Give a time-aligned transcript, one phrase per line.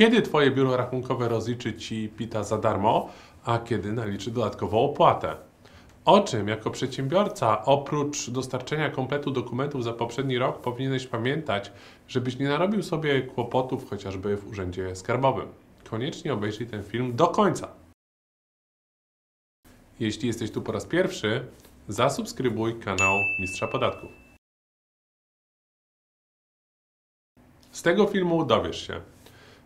[0.00, 3.10] Kiedy Twoje biuro rachunkowe rozliczy Ci PIT-a za darmo,
[3.44, 5.36] a kiedy naliczy dodatkową opłatę?
[6.04, 11.72] O czym jako przedsiębiorca oprócz dostarczenia kompletu dokumentów za poprzedni rok powinieneś pamiętać,
[12.08, 15.48] żebyś nie narobił sobie kłopotów chociażby w urzędzie skarbowym?
[15.90, 17.68] Koniecznie obejrzyj ten film do końca.
[20.00, 21.46] Jeśli jesteś tu po raz pierwszy,
[21.88, 24.10] zasubskrybuj kanał Mistrza Podatków.
[27.70, 29.00] Z tego filmu dowiesz się,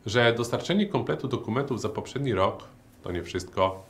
[0.07, 2.65] że dostarczenie kompletu dokumentów za poprzedni rok
[3.03, 3.85] to nie wszystko.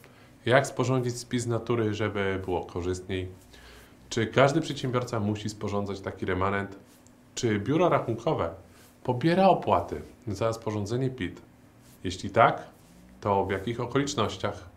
[0.47, 3.29] Jak sporządzić spis natury, żeby było korzystniej?
[4.09, 6.79] Czy każdy przedsiębiorca musi sporządzać taki remanent?
[7.35, 8.51] Czy biuro rachunkowe
[9.05, 11.43] pobiera opłaty za sporządzenie PIT?
[12.05, 12.69] Jeśli tak,
[13.21, 14.69] to w jakich okolicznościach?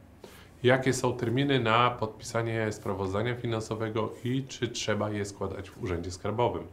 [0.63, 6.63] Jakie są terminy na podpisanie sprawozdania finansowego i czy trzeba je składać w Urzędzie Skarbowym?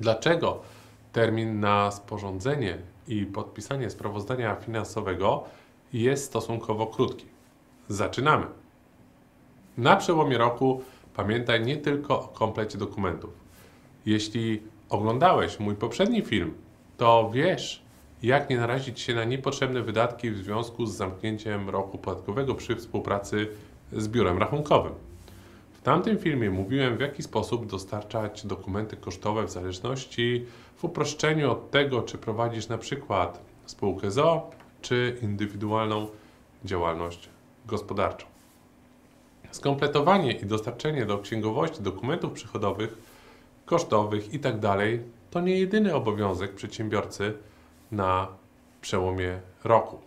[0.00, 0.62] Dlaczego
[1.12, 2.78] termin na sporządzenie
[3.10, 5.44] i podpisanie sprawozdania finansowego
[5.92, 7.26] jest stosunkowo krótki?
[7.88, 8.46] Zaczynamy!
[9.78, 10.82] Na przełomie roku
[11.14, 13.30] pamiętaj nie tylko o komplecie dokumentów.
[14.06, 16.54] Jeśli oglądałeś mój poprzedni film,
[16.96, 17.82] to wiesz,
[18.22, 23.48] jak nie narazić się na niepotrzebne wydatki w związku z zamknięciem roku podatkowego przy współpracy
[23.92, 25.09] z biurem rachunkowym.
[25.80, 31.70] W tamtym filmie mówiłem, w jaki sposób dostarczać dokumenty kosztowe w zależności w uproszczeniu od
[31.70, 34.50] tego, czy prowadzisz na przykład spółkę ZO,
[34.82, 36.06] czy indywidualną
[36.64, 37.28] działalność
[37.66, 38.26] gospodarczą.
[39.50, 42.98] Skompletowanie i dostarczenie do księgowości dokumentów przychodowych,
[43.66, 44.76] kosztowych itd.
[45.30, 47.34] to nie jedyny obowiązek przedsiębiorcy
[47.92, 48.28] na
[48.80, 49.98] przełomie roku.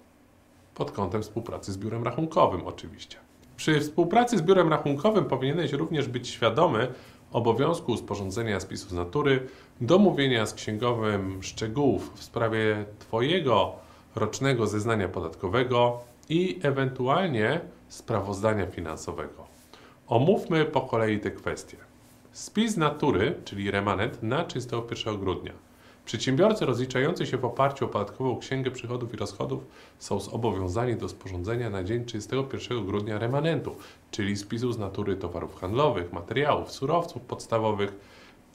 [0.76, 3.18] Pod kątem współpracy z biurem rachunkowym, oczywiście.
[3.58, 6.88] Przy współpracy z biurem rachunkowym powinieneś również być świadomy
[7.32, 9.48] obowiązku sporządzenia spisu z natury,
[9.82, 13.76] domówienia z księgowym szczegółów w sprawie Twojego
[14.16, 19.48] rocznego zeznania podatkowego i ewentualnie sprawozdania finansowego.
[20.08, 21.78] Omówmy po kolei te kwestie.
[22.32, 25.54] Spis natury, czyli remanent na 31 grudnia.
[26.06, 29.64] Przedsiębiorcy rozliczający się w oparciu o podatkową księgę przychodów i rozchodów
[30.00, 33.76] są zobowiązani do sporządzenia na dzień 31 grudnia remanentu,
[34.12, 37.94] czyli spisu z natury towarów handlowych, materiałów, surowców podstawowych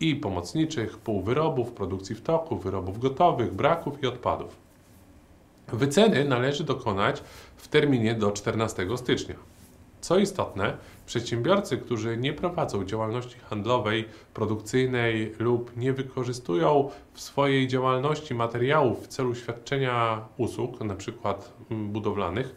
[0.00, 4.56] i pomocniczych, półwyrobów, produkcji w toku, wyrobów gotowych, braków i odpadów.
[5.72, 7.22] Wyceny należy dokonać
[7.56, 9.34] w terminie do 14 stycznia.
[10.00, 10.76] Co istotne,
[11.06, 14.04] przedsiębiorcy, którzy nie prowadzą działalności handlowej,
[14.34, 21.34] produkcyjnej lub nie wykorzystują w swojej działalności materiałów w celu świadczenia usług, np.
[21.70, 22.54] budowlanych,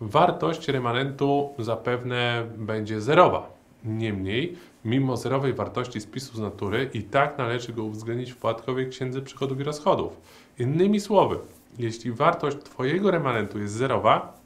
[0.00, 3.50] wartość remanentu zapewne będzie zerowa.
[3.84, 9.22] Niemniej, mimo zerowej wartości spisu z natury, i tak należy go uwzględnić w podatkowej księdze
[9.22, 10.20] przychodów i rozchodów.
[10.58, 11.38] Innymi słowy,
[11.78, 14.38] jeśli wartość Twojego remanentu jest zerowa,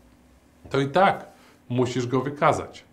[0.70, 1.31] to i tak
[1.72, 2.84] musisz go wykazać.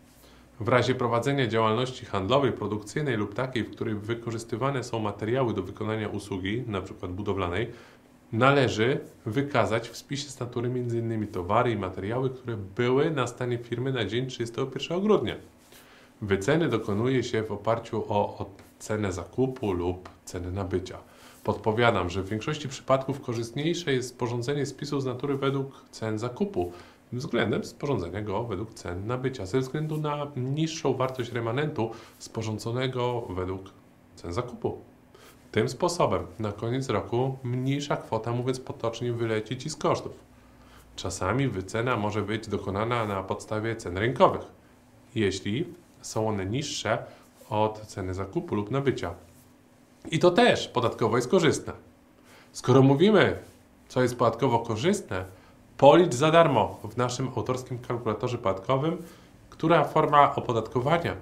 [0.60, 6.08] W razie prowadzenia działalności handlowej, produkcyjnej lub takiej, w której wykorzystywane są materiały do wykonania
[6.10, 7.08] usługi, np.
[7.08, 7.68] budowlanej,
[8.32, 11.28] należy wykazać w spisie z natury m.in.
[11.28, 15.36] towary i materiały, które były na stanie firmy na dzień 31 grudnia.
[16.22, 20.98] Wyceny dokonuje się w oparciu o cenę zakupu lub cenę nabycia.
[21.44, 26.72] Podpowiadam, że w większości przypadków korzystniejsze jest sporządzenie spisu z natury według cen zakupu,
[27.14, 33.62] względem sporządzenia go według cen nabycia, ze względu na niższą wartość remanentu sporządzonego według
[34.16, 34.78] cen zakupu.
[35.52, 40.20] Tym sposobem na koniec roku mniejsza kwota, mówiąc potocznie, wyleci Ci z kosztów.
[40.96, 44.42] Czasami wycena może być dokonana na podstawie cen rynkowych,
[45.16, 45.66] jeśli
[46.02, 47.04] są one niższe
[47.50, 49.14] od ceny zakupu lub nabycia.
[50.12, 51.74] I to też podatkowo jest korzystne.
[52.52, 53.40] Skoro mówimy,
[53.88, 55.26] co jest podatkowo korzystne,
[55.80, 58.98] Policz za darmo w naszym autorskim kalkulatorze podatkowym,
[59.50, 61.16] która forma opodatkowania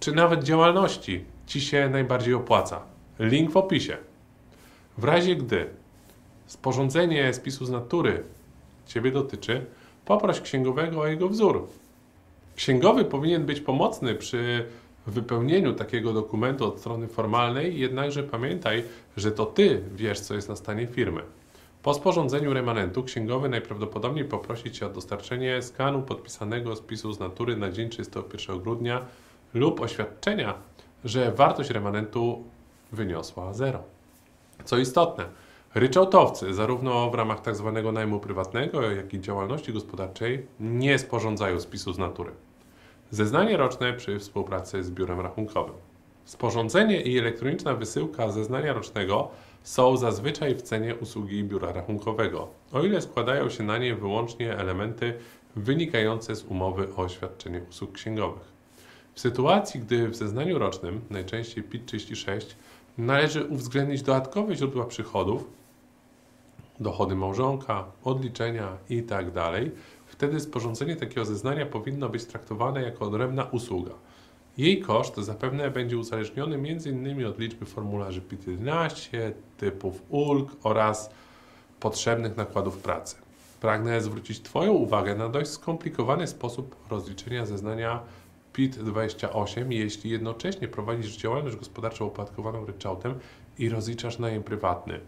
[0.00, 2.80] czy nawet działalności Ci się najbardziej opłaca.
[3.18, 3.96] Link w opisie.
[4.98, 5.70] W razie gdy
[6.46, 8.24] sporządzenie spisu z natury
[8.86, 9.66] Ciebie dotyczy,
[10.04, 11.68] poproś księgowego o jego wzór.
[12.56, 14.66] Księgowy powinien być pomocny przy
[15.06, 18.84] wypełnieniu takiego dokumentu od strony formalnej, jednakże pamiętaj,
[19.16, 21.22] że to Ty wiesz, co jest na stanie firmy.
[21.82, 27.70] Po sporządzeniu remanentu księgowy najprawdopodobniej poprosi Cię o dostarczenie skanu podpisanego spisu z natury na
[27.70, 29.04] dzień 31 grudnia
[29.54, 30.54] lub oświadczenia,
[31.04, 32.44] że wartość remanentu
[32.92, 33.82] wyniosła zero.
[34.64, 35.24] Co istotne,
[35.74, 37.72] ryczałtowcy zarówno w ramach tzw.
[37.74, 42.32] Tak najmu prywatnego, jak i działalności gospodarczej nie sporządzają spisu z natury.
[43.10, 45.74] Zeznanie roczne przy współpracy z biurem rachunkowym.
[46.24, 49.28] Sporządzenie i elektroniczna wysyłka zeznania rocznego
[49.62, 55.14] są zazwyczaj w cenie usługi biura rachunkowego, o ile składają się na nie wyłącznie elementy
[55.56, 58.58] wynikające z umowy o świadczenie usług księgowych.
[59.14, 62.40] W sytuacji, gdy w zeznaniu rocznym, najczęściej PIT-36,
[62.98, 65.44] należy uwzględnić dodatkowe źródła przychodów,
[66.80, 69.52] dochody małżonka, odliczenia itd.,
[70.06, 73.92] wtedy sporządzenie takiego zeznania powinno być traktowane jako odrębna usługa.
[74.58, 77.26] Jej koszt zapewne będzie uzależniony m.in.
[77.26, 81.10] od liczby formularzy PIT-11, typów ulg oraz
[81.80, 83.16] potrzebnych nakładów pracy.
[83.60, 88.02] Pragnę zwrócić Twoją uwagę na dość skomplikowany sposób rozliczenia zeznania
[88.52, 93.14] PIT-28, jeśli jednocześnie prowadzisz działalność gospodarczą opłatkowaną ryczałtem
[93.58, 95.00] i rozliczasz najem prywatny.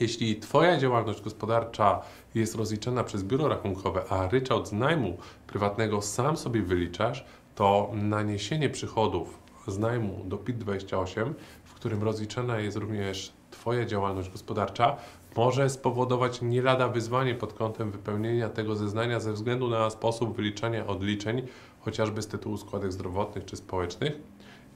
[0.00, 2.02] Jeśli Twoja działalność gospodarcza
[2.34, 7.24] jest rozliczana przez biuro rachunkowe, a ryczałt z najmu prywatnego sam sobie wyliczasz,
[7.60, 11.32] to naniesienie przychodów z najmu do PIT-28,
[11.64, 14.96] w którym rozliczana jest również Twoja działalność gospodarcza,
[15.36, 20.86] może spowodować nie lada wyzwanie pod kątem wypełnienia tego zeznania ze względu na sposób wyliczania
[20.86, 21.42] odliczeń,
[21.80, 24.12] chociażby z tytułu składek zdrowotnych czy społecznych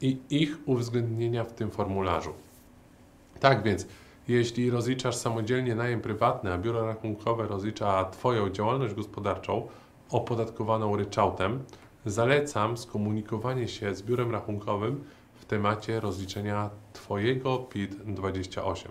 [0.01, 2.33] i ich uwzględnienia w tym formularzu.
[3.41, 3.87] Tak więc,
[4.29, 9.69] jeśli rozliczasz samodzielnie najem prywatny, a biuro rachunkowe rozlicza Twoją działalność gospodarczą
[10.11, 11.65] opodatkowaną ryczałtem,
[12.07, 15.05] zalecam skomunikowanie się z biurem rachunkowym
[15.35, 18.89] w temacie rozliczenia Twojego PIT-28.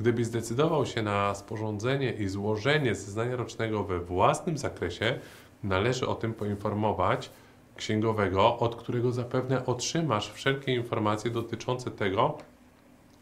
[0.00, 5.18] Gdybyś zdecydował się na sporządzenie i złożenie zeznania rocznego we własnym zakresie,
[5.64, 7.30] należy o tym poinformować
[7.76, 12.38] księgowego, od którego zapewne otrzymasz wszelkie informacje dotyczące tego,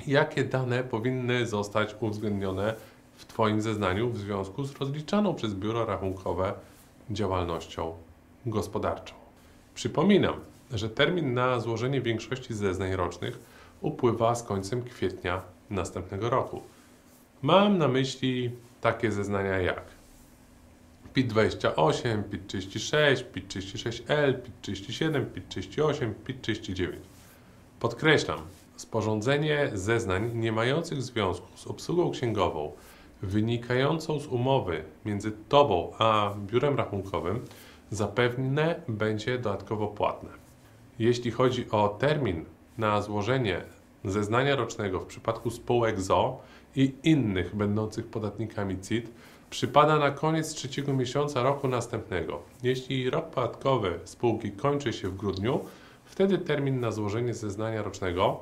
[0.06, 2.74] jakie dane powinny zostać uwzględnione
[3.16, 6.52] w Twoim zeznaniu w związku z rozliczaną przez biuro rachunkowe
[7.10, 7.94] działalnością
[8.46, 9.14] gospodarczą.
[9.74, 10.34] Przypominam,
[10.70, 13.38] że termin na złożenie większości zeznań rocznych
[13.80, 16.62] upływa z końcem kwietnia następnego roku.
[17.42, 18.50] Mam na myśli
[18.80, 19.84] takie zeznania jak
[21.14, 26.88] PIT-28, PIT-36, PIT-36L, PIT-37, PIT-38, PIT-39.
[27.80, 28.38] Podkreślam,
[28.76, 32.72] sporządzenie zeznań nie mających związku z obsługą księgową
[33.22, 37.44] wynikającą z umowy między Tobą a biurem rachunkowym
[37.94, 40.30] zapewne będzie dodatkowo płatne.
[40.98, 42.44] Jeśli chodzi o termin
[42.78, 43.62] na złożenie
[44.04, 46.40] zeznania rocznego w przypadku spółek ZO
[46.76, 49.10] i innych będących podatnikami CIT
[49.50, 52.42] przypada na koniec trzeciego miesiąca roku następnego.
[52.62, 55.60] Jeśli rok podatkowy spółki kończy się w grudniu,
[56.04, 58.40] wtedy termin na złożenie zeznania rocznego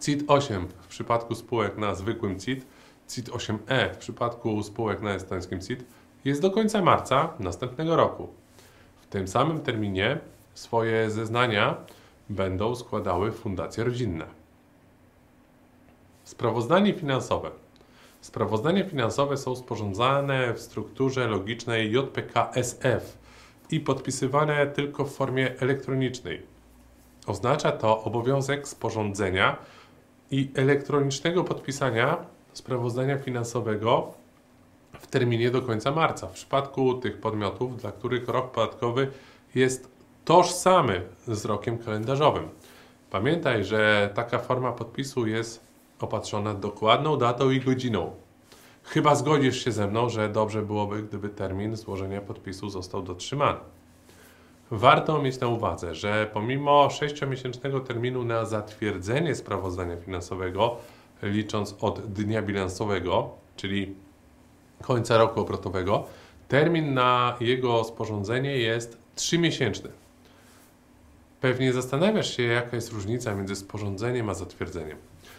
[0.00, 2.66] CIT 8 w przypadku spółek na zwykłym CIT,
[3.08, 5.84] CIT 8E w przypadku spółek na estońskim CIT
[6.24, 8.28] jest do końca marca następnego roku.
[9.00, 10.18] W tym samym terminie
[10.54, 11.76] swoje zeznania
[12.28, 14.26] będą składały fundacje rodzinne.
[16.24, 17.50] Sprawozdanie finansowe.
[18.20, 23.18] Sprawozdania finansowe są sporządzane w strukturze logicznej JPK-SF
[23.70, 26.42] i podpisywane tylko w formie elektronicznej.
[27.26, 29.56] Oznacza to obowiązek sporządzenia
[30.30, 32.16] i elektronicznego podpisania
[32.52, 34.14] sprawozdania finansowego
[34.92, 36.26] w terminie do końca marca.
[36.26, 39.10] W przypadku tych podmiotów, dla których rok podatkowy
[39.54, 39.90] jest
[40.24, 42.48] tożsamy z rokiem kalendarzowym.
[43.10, 45.66] Pamiętaj, że taka forma podpisu jest
[46.00, 48.10] opatrzona dokładną datą i godziną.
[48.82, 53.58] Chyba zgodzisz się ze mną, że dobrze byłoby, gdyby termin złożenia podpisu został dotrzymany.
[54.70, 60.76] Warto mieć na uwadze, że pomimo 6-miesięcznego terminu na zatwierdzenie sprawozdania finansowego,
[61.22, 63.94] licząc od dnia bilansowego, czyli
[64.82, 66.04] końca roku obrotowego,
[66.48, 69.88] termin na jego sporządzenie jest 3-miesięczny.
[71.40, 74.98] Pewnie zastanawiasz się, jaka jest różnica między sporządzeniem a zatwierdzeniem.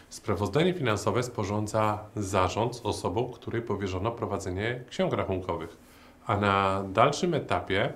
[0.09, 5.77] Sprawozdanie finansowe sporządza zarząd z osobą, której powierzono prowadzenie ksiąg rachunkowych,
[6.25, 7.93] a na dalszym etapie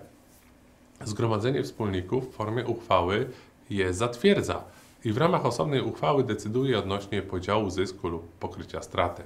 [1.02, 3.30] zgromadzenie wspólników w formie uchwały
[3.70, 4.64] je zatwierdza
[5.06, 9.24] i w ramach osobnej uchwały decyduje odnośnie podziału zysku lub pokrycia straty.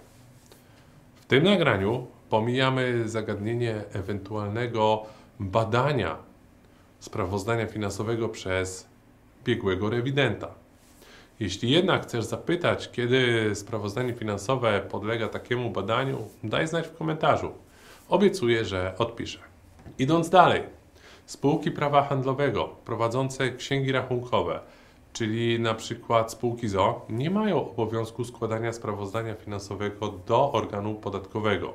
[1.28, 5.06] Tym nagraniu pomijamy zagadnienie ewentualnego
[5.40, 6.16] badania
[7.00, 8.88] sprawozdania finansowego przez
[9.44, 10.48] biegłego rewidenta.
[11.40, 17.52] Jeśli jednak chcesz zapytać, kiedy sprawozdanie finansowe podlega takiemu badaniu, daj znać w komentarzu.
[18.10, 19.40] Obiecuję, że odpiszę.
[20.00, 20.64] Idąc dalej,
[21.26, 24.60] spółki prawa handlowego prowadzące księgi rachunkowe,
[25.18, 31.74] czyli na przykład spółki ZO, nie mają obowiązku składania sprawozdania finansowego do organu podatkowego,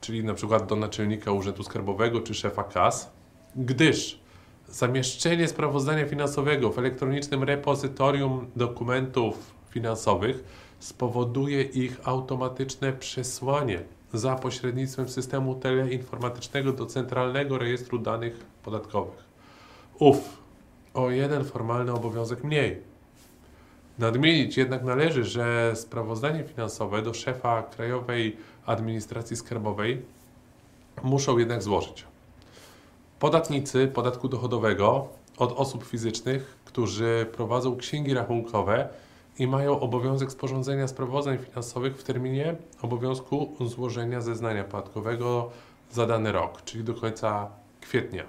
[0.00, 3.10] czyli na przykład do naczelnika Urzędu Skarbowego czy szefa KAS,
[3.56, 4.20] gdyż
[4.68, 10.44] zamieszczenie sprawozdania finansowego w elektronicznym repozytorium dokumentów finansowych
[10.78, 19.24] spowoduje ich automatyczne przesłanie za pośrednictwem systemu teleinformatycznego do Centralnego Rejestru Danych Podatkowych.
[19.98, 20.41] Uf,
[20.94, 22.82] o jeden formalny obowiązek mniej.
[23.98, 30.02] Nadmienić jednak należy, że sprawozdanie finansowe do szefa Krajowej Administracji Skarbowej
[31.02, 32.04] muszą jednak złożyć
[33.22, 35.08] podatnicy podatku dochodowego
[35.38, 38.88] od osób fizycznych, którzy prowadzą księgi rachunkowe
[39.38, 45.50] i mają obowiązek sporządzenia sprawozdań finansowych w terminie obowiązku złożenia zeznania podatkowego
[45.92, 47.48] za dany rok, czyli do końca
[47.80, 48.24] kwietnia.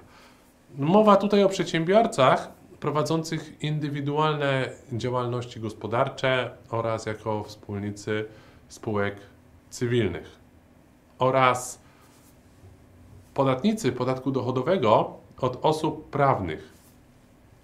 [0.78, 8.26] Mowa tutaj o przedsiębiorcach prowadzących indywidualne działalności gospodarcze oraz jako wspólnicy
[8.68, 9.16] spółek
[9.70, 10.36] cywilnych
[11.20, 11.80] oraz
[13.34, 16.74] podatnicy podatku dochodowego od osób prawnych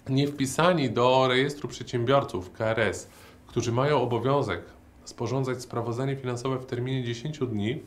[0.09, 3.07] nie wpisani do rejestru przedsiębiorców KRS,
[3.47, 4.61] którzy mają obowiązek
[5.05, 7.81] sporządzać sprawozdanie finansowe w terminie 10 dni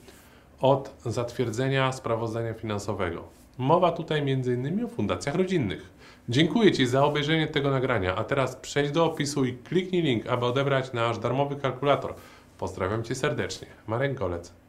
[0.60, 3.41] od zatwierdzenia sprawozdania finansowego.
[3.58, 4.84] Mowa tutaj m.in.
[4.84, 5.90] o fundacjach rodzinnych.
[6.28, 10.46] Dziękuję Ci za obejrzenie tego nagrania, a teraz przejdź do opisu i kliknij link, aby
[10.46, 12.14] odebrać nasz darmowy kalkulator.
[12.58, 13.68] Pozdrawiam Cię serdecznie.
[13.86, 14.61] Marek Golec.